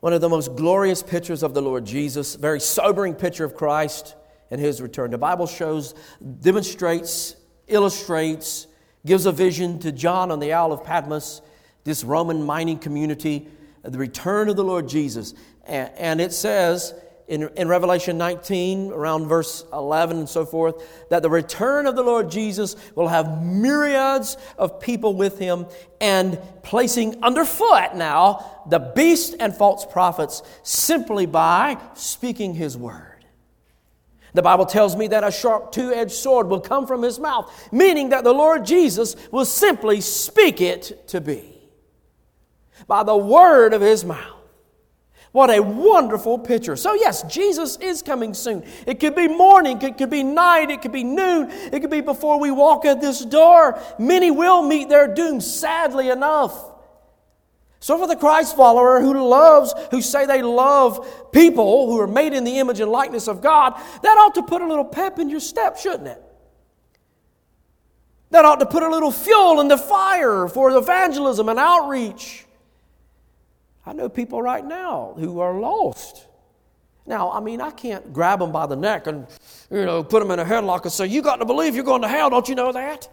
[0.00, 4.14] one of the most glorious pictures of the Lord Jesus, very sobering picture of Christ
[4.50, 5.10] and his return.
[5.10, 5.94] The Bible shows,
[6.40, 8.66] demonstrates, illustrates,
[9.04, 11.42] gives a vision to John on the Isle of Patmos,
[11.84, 13.48] this Roman mining community,
[13.82, 15.34] the return of the Lord Jesus.
[15.64, 16.94] And it says,
[17.28, 22.02] in, in Revelation 19, around verse 11 and so forth, that the return of the
[22.02, 25.66] Lord Jesus will have myriads of people with him
[26.00, 33.04] and placing underfoot now the beast and false prophets simply by speaking his word.
[34.32, 37.52] The Bible tells me that a sharp two edged sword will come from his mouth,
[37.72, 41.58] meaning that the Lord Jesus will simply speak it to be
[42.86, 44.37] by the word of his mouth.
[45.38, 46.74] What a wonderful picture.
[46.74, 48.64] So, yes, Jesus is coming soon.
[48.88, 52.00] It could be morning, it could be night, it could be noon, it could be
[52.00, 53.80] before we walk at this door.
[54.00, 56.60] Many will meet their doom, sadly enough.
[57.78, 62.32] So, for the Christ follower who loves, who say they love people who are made
[62.32, 65.30] in the image and likeness of God, that ought to put a little pep in
[65.30, 66.22] your step, shouldn't it?
[68.30, 72.44] That ought to put a little fuel in the fire for evangelism and outreach.
[73.88, 76.26] I know people right now who are lost.
[77.06, 79.26] Now, I mean, I can't grab them by the neck and,
[79.70, 82.02] you know, put them in a headlock and say, You got to believe you're going
[82.02, 83.08] to hell, don't you know that?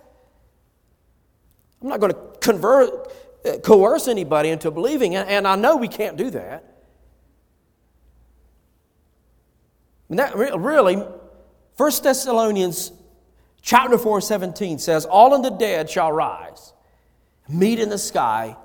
[1.81, 2.89] I'm not going to convert,
[3.45, 6.65] uh, coerce anybody into believing, and I know we can't do that.
[10.09, 10.95] And that really,
[11.77, 12.91] 1 Thessalonians
[13.61, 16.73] chapter 4, 17 says, All in the dead shall rise,
[17.47, 18.57] meet in the sky,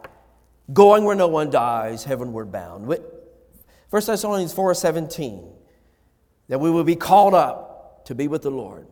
[0.73, 2.87] going where no one dies, heavenward bound.
[2.87, 2.99] 1
[3.91, 5.53] Thessalonians 4, 17,
[6.49, 8.87] that we will be called up to be with the Lord.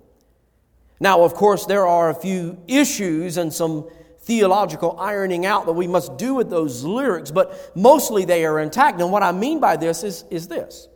[1.01, 3.89] Now, of course, there are a few issues and some
[4.21, 9.01] theological ironing out that we must do with those lyrics, but mostly they are intact.
[9.01, 10.89] And what I mean by this is, is this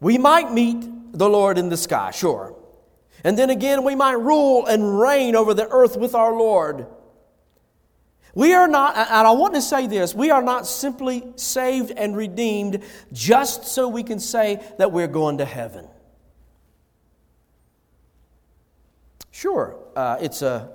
[0.00, 2.56] we might meet the Lord in the sky, sure.
[3.24, 6.86] And then again, we might rule and reign over the earth with our Lord.
[8.34, 12.16] We are not, and I want to say this, we are not simply saved and
[12.16, 15.86] redeemed just so we can say that we're going to heaven.
[19.30, 20.70] Sure, uh, it's a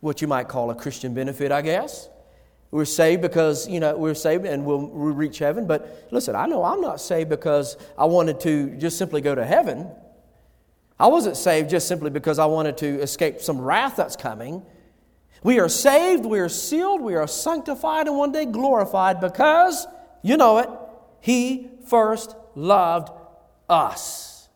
[0.00, 2.08] what you might call a Christian benefit, I guess.
[2.72, 5.66] We're saved because, you know, we're saved and we'll, we'll reach heaven.
[5.66, 9.44] But listen, I know I'm not saved because I wanted to just simply go to
[9.44, 9.88] heaven.
[10.98, 14.62] I wasn't saved just simply because I wanted to escape some wrath that's coming.
[15.42, 19.86] We are saved, we are sealed, we are sanctified, and one day glorified because,
[20.22, 20.68] you know it,
[21.20, 23.10] He first loved
[23.68, 24.48] us.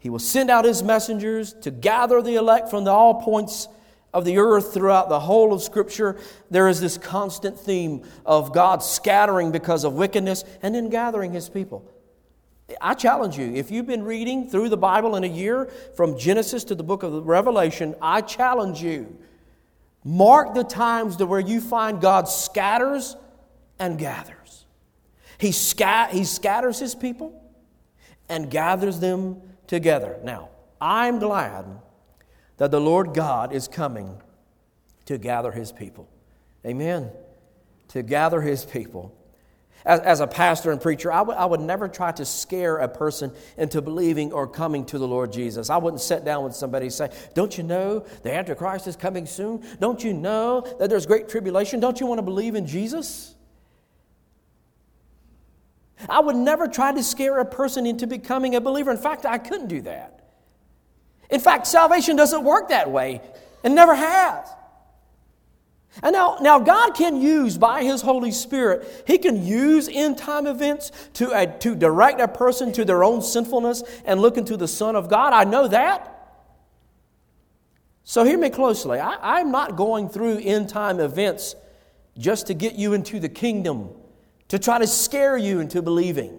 [0.00, 3.68] He will send out his messengers to gather the elect from the all points
[4.12, 6.18] of the earth throughout the whole of Scripture.
[6.50, 11.48] There is this constant theme of God scattering because of wickedness and then gathering his
[11.48, 11.90] people.
[12.80, 16.64] I challenge you, if you've been reading through the Bible in a year, from Genesis
[16.64, 19.18] to the book of Revelation, I challenge you.
[20.02, 23.16] Mark the times to where you find God scatters
[23.78, 24.64] and gathers.
[25.38, 27.42] He, scat- he scatters his people
[28.28, 30.18] and gathers them together.
[30.22, 30.48] Now,
[30.80, 31.66] I'm glad
[32.56, 34.22] that the Lord God is coming
[35.06, 36.08] to gather his people.
[36.64, 37.10] Amen.
[37.88, 39.14] To gather his people.
[39.84, 42.88] As, as a pastor and preacher, I, w- I would never try to scare a
[42.88, 45.68] person into believing or coming to the Lord Jesus.
[45.68, 49.26] I wouldn't sit down with somebody and say, Don't you know the Antichrist is coming
[49.26, 49.62] soon?
[49.80, 51.80] Don't you know that there's great tribulation?
[51.80, 53.34] Don't you want to believe in Jesus?
[56.08, 58.90] I would never try to scare a person into becoming a believer.
[58.90, 60.30] In fact, I couldn't do that.
[61.30, 63.20] In fact, salvation doesn't work that way
[63.62, 64.48] and never has.
[66.02, 70.46] And now, now God can use by His Holy Spirit, He can use end time
[70.46, 74.68] events to, uh, to direct a person to their own sinfulness and look into the
[74.68, 75.32] Son of God.
[75.32, 76.10] I know that.
[78.04, 78.98] So hear me closely.
[78.98, 81.54] I, I'm not going through end time events
[82.18, 83.90] just to get you into the kingdom
[84.48, 86.38] to try to scare you into believing.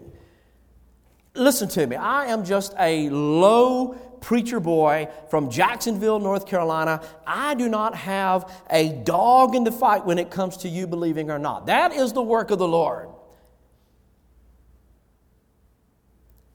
[1.34, 7.00] Listen to me, I am just a low preacher boy from Jacksonville, North Carolina.
[7.28, 11.30] I do not have a dog in the fight when it comes to you believing
[11.30, 11.68] or not.
[11.68, 13.08] That is the work of the Lord.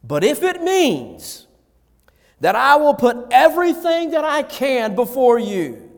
[0.02, 1.46] But if it means
[2.40, 5.92] that I will put everything that I can before you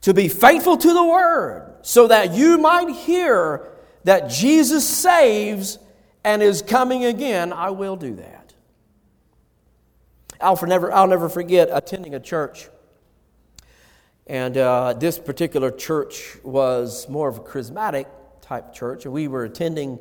[0.00, 3.68] to be faithful to the Word, so that you might hear
[4.02, 5.78] that Jesus saves
[6.24, 8.37] and is coming again, I will do that.
[10.40, 12.68] I'll never, I'll never forget attending a church.
[14.26, 18.06] And uh, this particular church was more of a charismatic
[18.40, 19.04] type church.
[19.04, 19.98] And we were attending,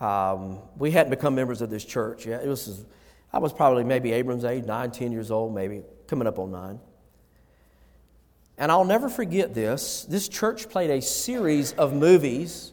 [0.00, 2.44] um, we hadn't become members of this church yet.
[2.44, 2.84] It was,
[3.32, 6.80] I was probably maybe Abram's age, nine, ten years old, maybe, coming up on nine.
[8.58, 10.04] And I'll never forget this.
[10.04, 12.72] This church played a series of movies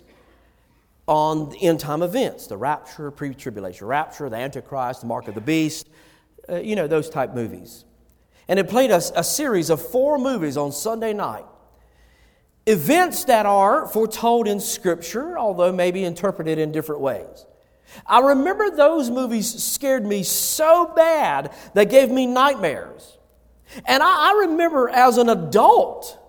[1.08, 5.42] on end time events the rapture, pre tribulation rapture, the Antichrist, the mark of the
[5.42, 5.88] beast,
[6.50, 7.86] uh, you know, those type movies.
[8.48, 11.46] And it played a, a series of four movies on Sunday night.
[12.68, 17.46] Events that are foretold in Scripture, although maybe interpreted in different ways.
[18.06, 23.18] I remember those movies scared me so bad they gave me nightmares.
[23.86, 26.20] And I, I remember as an adult,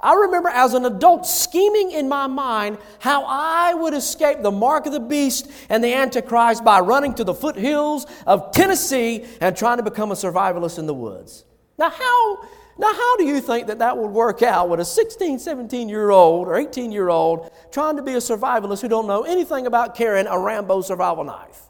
[0.00, 4.86] I remember as an adult scheming in my mind how I would escape the mark
[4.86, 9.78] of the beast and the Antichrist by running to the foothills of Tennessee and trying
[9.78, 11.44] to become a survivalist in the woods.
[11.78, 12.38] Now, how,
[12.78, 16.10] Now, how do you think that that would work out with a 16, 17 year
[16.10, 19.94] old or 18 year old trying to be a survivalist who don't know anything about
[19.94, 21.62] carrying a Rambo survival knife?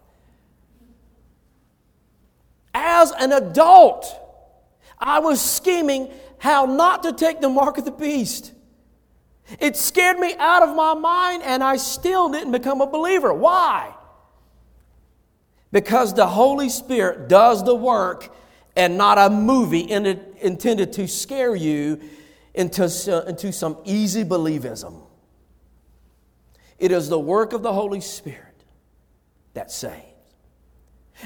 [2.75, 4.05] As an adult,
[4.99, 8.53] I was scheming how not to take the mark of the beast.
[9.61, 13.33] It scared me out of my mind, and I still didn't become a believer.
[13.33, 13.95] Why?
[15.71, 18.35] Because the Holy Spirit does the work
[18.75, 22.01] and not a movie intended to scare you
[22.55, 22.85] into,
[23.29, 25.03] into some easy believism.
[26.79, 28.65] It is the work of the Holy Spirit
[29.55, 30.16] that saves.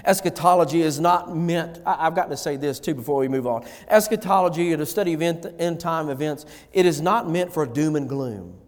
[0.04, 3.64] Eschatology is not meant, I've got to say this too before we move on.
[3.88, 8.59] Eschatology, the study of end time events, it is not meant for doom and gloom.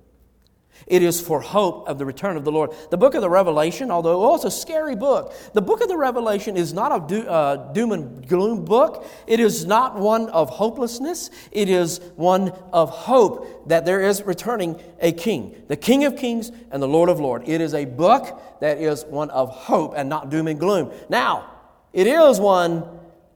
[0.87, 2.71] It is for hope of the return of the Lord.
[2.91, 5.97] The book of the Revelation, although oh, it's a scary book, the book of the
[5.97, 9.07] Revelation is not a do, uh, doom and gloom book.
[9.27, 11.31] It is not one of hopelessness.
[11.53, 16.51] It is one of hope that there is returning a king, the King of kings
[16.71, 17.45] and the Lord of lords.
[17.49, 20.93] It is a book that is one of hope and not doom and gloom.
[21.09, 21.51] Now,
[21.93, 22.85] it is one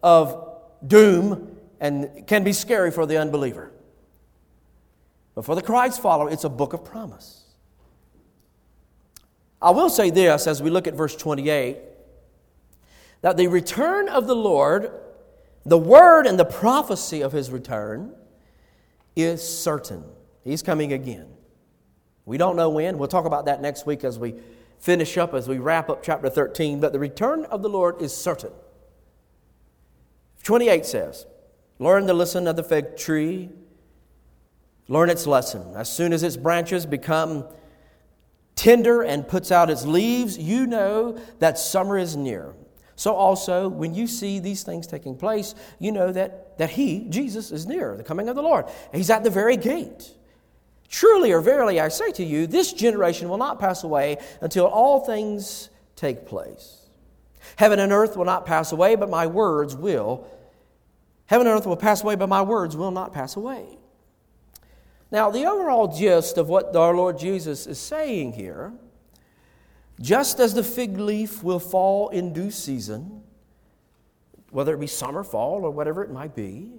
[0.02, 3.72] of doom and can be scary for the unbeliever.
[5.36, 7.44] But for the Christ follower, it's a book of promise.
[9.62, 11.78] I will say this as we look at verse 28
[13.20, 14.90] that the return of the Lord,
[15.64, 18.14] the word and the prophecy of his return,
[19.14, 20.04] is certain.
[20.42, 21.28] He's coming again.
[22.24, 22.98] We don't know when.
[22.98, 24.34] We'll talk about that next week as we
[24.78, 26.80] finish up, as we wrap up chapter 13.
[26.80, 28.52] But the return of the Lord is certain.
[30.44, 31.26] 28 says,
[31.78, 33.50] Learn to listen of the fig tree
[34.88, 35.74] Learn its lesson.
[35.74, 37.46] As soon as its branches become
[38.54, 42.54] tender and puts out its leaves, you know that summer is near.
[42.94, 47.52] So also, when you see these things taking place, you know that, that He, Jesus,
[47.52, 48.66] is near, the coming of the Lord.
[48.94, 50.12] He's at the very gate.
[50.88, 55.00] Truly or verily, I say to you, this generation will not pass away until all
[55.04, 56.86] things take place.
[57.56, 60.26] Heaven and earth will not pass away, but my words will.
[61.26, 63.78] Heaven and earth will pass away, but my words will not pass away.
[65.10, 68.72] Now, the overall gist of what our Lord Jesus is saying here
[70.00, 73.22] just as the fig leaf will fall in due season,
[74.50, 76.72] whether it be summer, fall, or whatever it might be,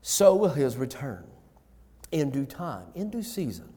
[0.00, 1.24] so will his return
[2.10, 3.68] in due time, in due season.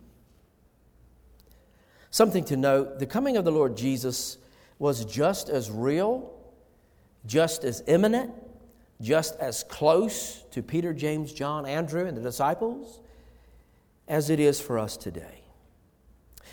[2.11, 4.37] Something to note the coming of the Lord Jesus
[4.79, 6.33] was just as real,
[7.25, 8.31] just as imminent,
[9.01, 12.99] just as close to Peter, James, John, Andrew, and the disciples
[14.07, 15.38] as it is for us today.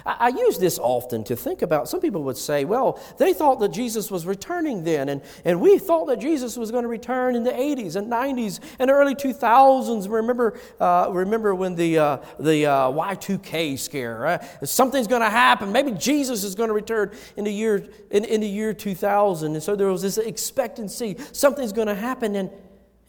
[0.05, 1.89] I, I, use this often to think about.
[1.89, 5.79] Some people would say, well, they thought that Jesus was returning then, and, and we
[5.79, 10.11] thought that Jesus was going to return in the 80s and 90s and early 2000s.
[10.11, 14.41] Remember, uh, remember when the, uh, the uh, Y2K scare?
[14.65, 15.73] Something's going to happen.
[15.73, 19.55] Maybe Jesus is going to return in the, year, in, in the year 2000.
[19.55, 21.17] And so there was this expectancy.
[21.33, 22.51] Something's going to happen, and,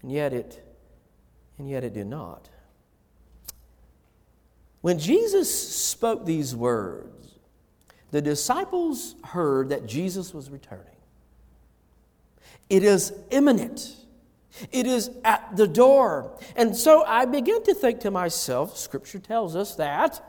[0.02, 0.64] and, yet it,
[1.58, 2.50] and yet it did not.
[4.88, 7.34] When Jesus spoke these words,
[8.12, 10.96] the disciples heard that Jesus was returning.
[12.70, 13.98] It is imminent.
[14.72, 16.40] It is at the door.
[16.56, 20.26] And so I begin to think to myself, Scripture tells us that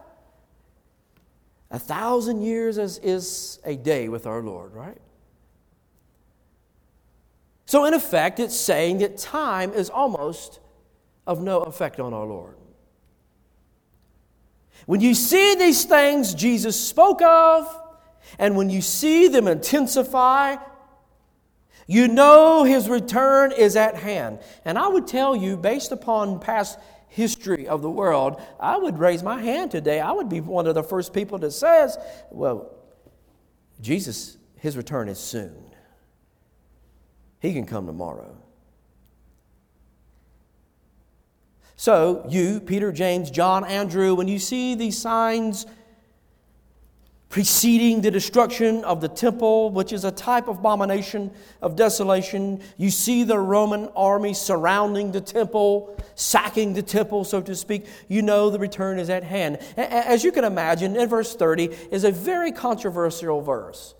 [1.70, 4.98] a thousand years is, is a day with our Lord, right?
[7.66, 10.58] So, in effect, it's saying that time is almost
[11.28, 12.57] of no effect on our Lord.
[14.86, 17.82] When you see these things Jesus spoke of,
[18.38, 20.56] and when you see them intensify,
[21.86, 24.40] you know his return is at hand.
[24.64, 29.22] And I would tell you, based upon past history of the world, I would raise
[29.22, 30.00] my hand today.
[30.00, 31.96] I would be one of the first people that says,
[32.30, 32.74] well,
[33.80, 35.64] Jesus, his return is soon.
[37.40, 38.36] He can come tomorrow.
[41.78, 45.64] So, you, Peter, James, John, Andrew, when you see these signs
[47.28, 51.30] preceding the destruction of the temple, which is a type of abomination
[51.62, 57.54] of desolation, you see the Roman army surrounding the temple, sacking the temple, so to
[57.54, 59.58] speak, you know the return is at hand.
[59.76, 63.94] As you can imagine, in verse 30 is a very controversial verse.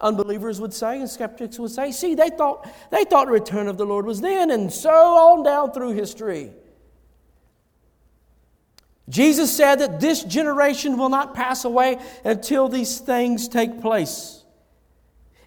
[0.00, 3.76] Unbelievers would say, and skeptics would say, see, they thought, they thought the return of
[3.76, 6.52] the Lord was then, and so on down through history.
[9.10, 14.44] Jesus said that this generation will not pass away until these things take place.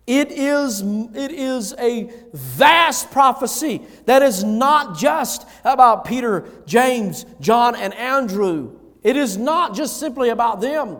[0.05, 7.75] It is, it is a vast prophecy that is not just about Peter, James, John,
[7.75, 8.77] and Andrew.
[9.01, 10.99] It is not just simply about them.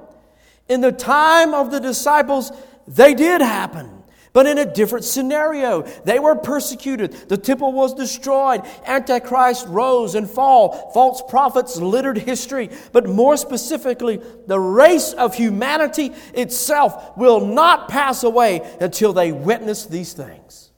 [0.70, 2.52] In the time of the disciples,
[2.88, 3.93] they did happen
[4.34, 5.84] but in a different scenario.
[6.04, 7.14] They were persecuted.
[7.30, 8.64] The temple was destroyed.
[8.86, 10.92] Antichrist rose and fall.
[10.92, 12.72] False prophets littered history.
[12.92, 19.86] But more specifically, the race of humanity itself will not pass away until they witness
[19.86, 20.72] these things.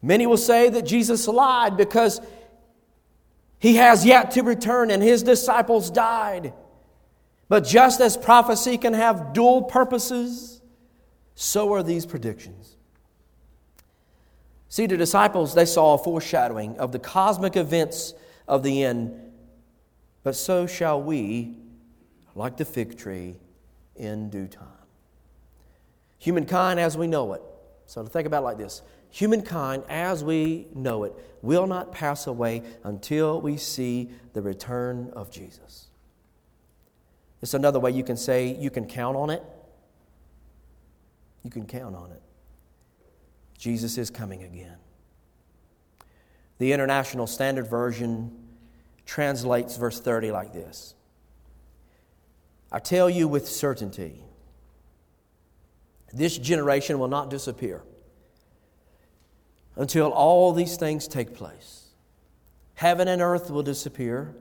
[0.00, 2.20] Many will say that Jesus lied because
[3.58, 6.54] he has yet to return and his disciples died.
[7.52, 10.62] But just as prophecy can have dual purposes,
[11.34, 12.78] so are these predictions.
[14.70, 18.14] See, the disciples, they saw a foreshadowing of the cosmic events
[18.48, 19.12] of the end,
[20.22, 21.58] but so shall we,
[22.34, 23.36] like the fig tree,
[23.96, 24.66] in due time.
[26.20, 27.42] Humankind as we know it.
[27.84, 28.80] So to think about it like this
[29.10, 35.30] humankind as we know it will not pass away until we see the return of
[35.30, 35.90] Jesus.
[37.42, 39.42] It's another way you can say you can count on it.
[41.42, 42.22] You can count on it.
[43.58, 44.76] Jesus is coming again.
[46.58, 48.30] The International Standard Version
[49.04, 50.94] translates verse 30 like this
[52.70, 54.22] I tell you with certainty,
[56.12, 57.82] this generation will not disappear
[59.74, 61.88] until all these things take place.
[62.74, 64.34] Heaven and earth will disappear,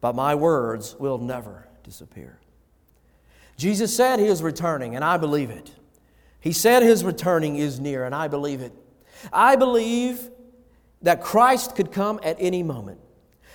[0.00, 2.38] but my words will never disappear.
[3.56, 5.70] Jesus said he is returning, and I believe it.
[6.40, 8.72] He said his returning is near, and I believe it.
[9.32, 10.28] I believe
[11.02, 13.00] that Christ could come at any moment.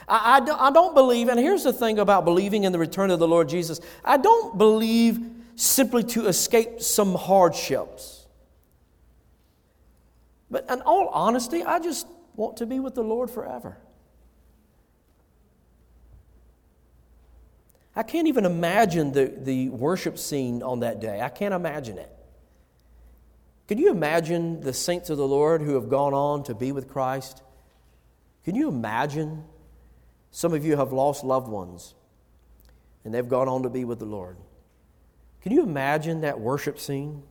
[0.07, 3.27] I, I, don't believe, and here's the thing about believing in the return of the
[3.27, 5.19] Lord Jesus I don't believe
[5.55, 8.25] simply to escape some hardships.
[10.49, 13.77] But in all honesty, I just want to be with the Lord forever.
[18.01, 21.21] I can't even imagine the, the worship scene on that day.
[21.21, 22.11] I can't imagine it.
[23.67, 26.87] Can you imagine the saints of the Lord who have gone on to be with
[26.87, 27.43] Christ?
[28.43, 29.43] Can you imagine?
[30.31, 31.93] Some of you have lost loved ones
[33.05, 34.37] and they've gone on to be with the Lord.
[35.43, 37.21] Can you imagine that worship scene?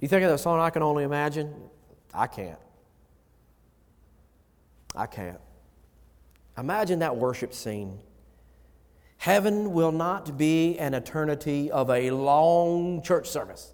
[0.00, 1.54] You think of that song I can only imagine?
[2.12, 2.58] I can't.
[4.92, 5.38] I can't.
[6.58, 8.00] Imagine that worship scene
[9.20, 13.70] Heaven will not be an eternity of a long church service.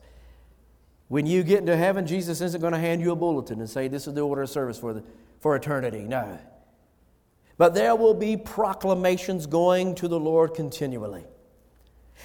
[1.06, 3.86] When you get into heaven, Jesus isn't going to hand you a bulletin and say,
[3.86, 5.04] This is the order of service for, the,
[5.38, 6.00] for eternity.
[6.00, 6.36] No.
[7.58, 11.22] But there will be proclamations going to the Lord continually.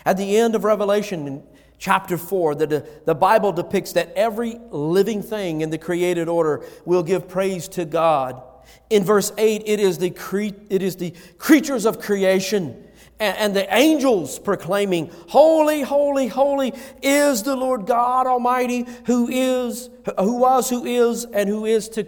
[0.03, 1.43] At the end of Revelation,
[1.78, 7.03] chapter 4, the, the Bible depicts that every living thing in the created order will
[7.03, 8.41] give praise to God.
[8.89, 12.88] In verse 8, it is the, cre- it is the creatures of creation
[13.22, 20.38] and, the angels proclaiming, Holy, holy, holy is the Lord God Almighty, who is, who
[20.38, 22.07] was, who is, and who is to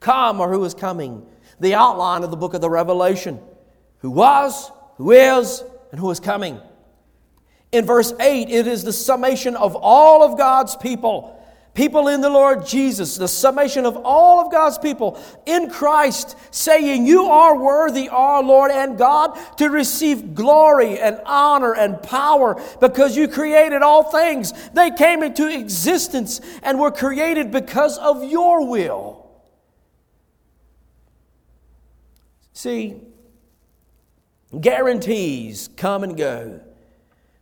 [0.00, 1.26] come or who is coming.
[1.60, 3.38] The outline of the book of the Revelation.
[3.98, 6.60] Who was, who is, and who is coming.
[7.70, 11.35] In verse 8, it is the summation of all of God's people
[11.76, 17.06] people in the Lord Jesus, the summation of all of God's people in Christ, saying,
[17.06, 23.16] You are worthy, our Lord and God, to receive glory and honor and power because
[23.16, 24.52] you created all things.
[24.70, 29.30] They came into existence and were created because of your will.
[32.54, 32.96] See,
[34.58, 36.65] guarantees come and go.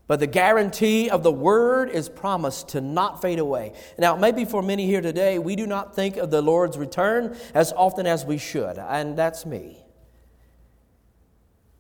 [0.07, 3.73] But the guarantee of the word is promised to not fade away.
[3.99, 7.73] Now, maybe for many here today, we do not think of the Lord's return as
[7.73, 9.79] often as we should, and that's me.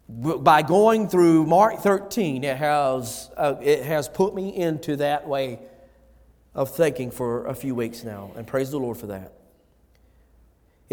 [0.08, 5.58] By going through Mark 13, it has, uh, it has put me into that way
[6.54, 9.33] of thinking for a few weeks now, and praise the Lord for that.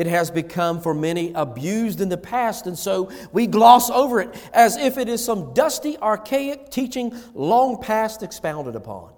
[0.02, 4.34] It has become for many abused in the past, and so we gloss over it
[4.52, 9.12] as if it is some dusty, archaic teaching long past expounded upon.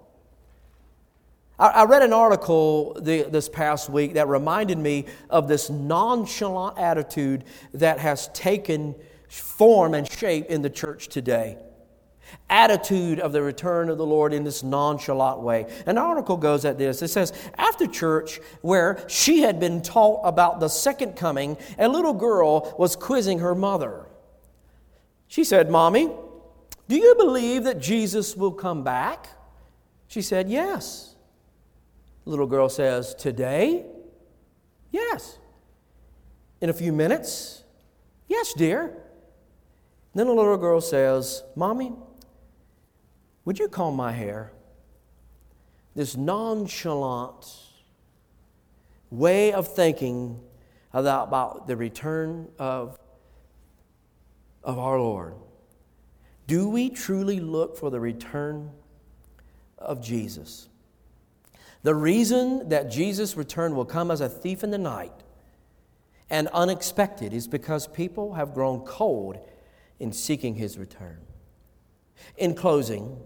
[1.58, 7.98] I, read an article this past week that reminded me of this nonchalant attitude that
[7.98, 8.94] has taken
[9.28, 11.56] form and shape in the church today
[12.48, 15.66] attitude of the return of the Lord in this nonchalant way.
[15.86, 17.02] An article goes at this.
[17.02, 22.14] It says, After church, where she had been taught about the second coming, a little
[22.14, 24.06] girl was quizzing her mother.
[25.28, 26.10] She said, Mommy,
[26.88, 29.28] do you believe that Jesus will come back?
[30.06, 31.14] She said, Yes.
[32.24, 33.84] Little girl says, Today?
[34.90, 35.38] Yes.
[36.60, 37.64] In a few minutes?
[38.28, 38.96] Yes, dear.
[40.14, 41.92] Then the little girl says, Mommy,
[43.44, 44.52] would you comb my hair?
[45.94, 47.46] This nonchalant
[49.10, 50.40] way of thinking
[50.92, 52.98] about, the return of,
[54.62, 55.34] of our Lord.
[56.46, 58.70] Do we truly look for the return
[59.78, 60.68] of Jesus?
[61.82, 65.12] The reason that Jesus' return will come as a thief in the night
[66.30, 69.38] and unexpected is because people have grown cold
[70.00, 71.18] in seeking his return.
[72.36, 73.18] In closing,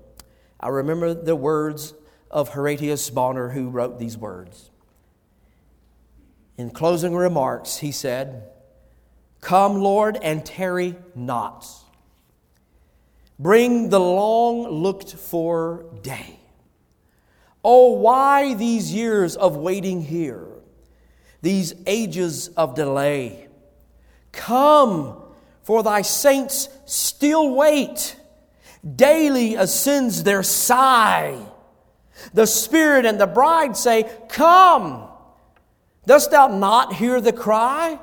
[0.61, 1.95] I remember the words
[2.31, 4.71] of Horatius Bonar, who wrote these words.
[6.57, 8.51] In closing remarks, he said,
[9.41, 11.67] Come, Lord, and tarry not.
[13.39, 16.41] Bring the long looked for day.
[17.63, 20.47] Oh, why these years of waiting here,
[21.41, 23.47] these ages of delay?
[24.33, 25.17] Come,
[25.63, 28.17] for thy saints still wait.
[28.97, 31.39] Daily ascends their sigh.
[32.33, 35.09] The Spirit and the bride say, Come.
[36.07, 37.99] Dost thou not hear the cry?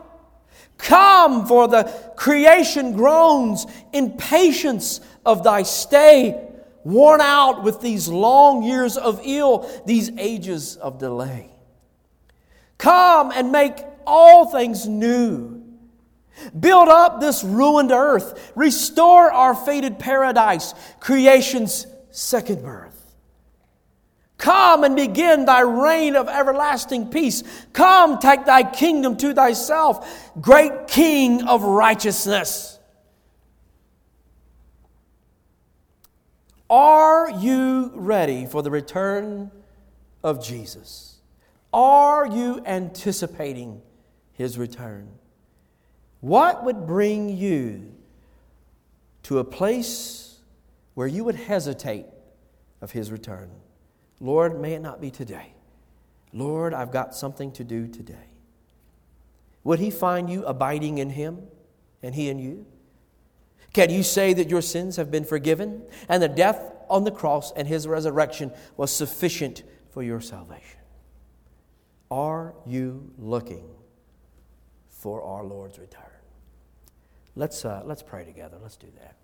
[0.77, 1.83] Come, for the
[2.15, 6.39] creation groans in patience of thy stay,
[6.83, 11.49] worn out with these long years of ill, these ages of delay.
[12.77, 15.64] Come and make all things new.
[16.59, 18.51] Build up this ruined earth.
[18.55, 22.95] Restore our faded paradise, creation's second birth.
[24.37, 27.41] Come and begin thy reign of everlasting peace.
[27.73, 32.77] Come, take thy kingdom to thyself, great King of righteousness.
[36.69, 39.51] Are you ready for the return
[40.23, 41.19] of Jesus?
[41.71, 43.81] Are you anticipating
[44.33, 45.14] his return?
[46.25, 47.93] What would bring you
[49.21, 50.39] to a place
[50.95, 52.07] where you would hesitate
[52.81, 53.51] of his return?
[54.19, 55.53] Lord, may it not be today.
[56.33, 58.31] Lord, I've got something to do today.
[59.63, 61.43] Would he find you abiding in him
[62.01, 62.65] and he in you?
[63.71, 66.59] Can you say that your sins have been forgiven and the death
[66.89, 69.61] on the cross and his resurrection was sufficient
[69.91, 70.79] for your salvation?
[72.09, 73.69] Are you looking
[74.89, 76.04] for our Lord's return?
[77.35, 78.57] Let's, uh, let's pray together.
[78.61, 79.15] Let's do that.